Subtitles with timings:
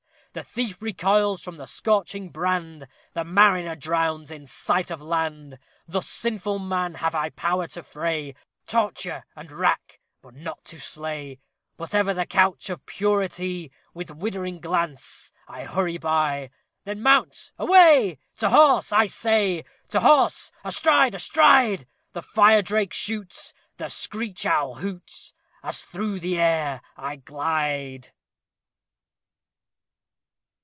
[0.33, 5.59] The thief recoils from the scorching brand; The mariner drowns in sight of land!
[5.89, 8.35] Thus sinful man have I power to fray,
[8.65, 11.37] Torture, and rack, but not to slay!
[11.75, 16.51] But ever the couch of purity, With shuddering glance, I hurry by.
[16.85, 17.51] _Then mount!
[17.59, 18.17] away!
[18.37, 18.93] To horse!
[18.93, 20.49] I say, To horse!
[20.63, 21.13] astride!
[21.13, 21.85] astride!
[22.13, 28.13] The fire drake shoots The screech owl hoots As through the air I glide!